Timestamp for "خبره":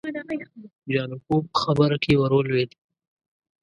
1.63-1.97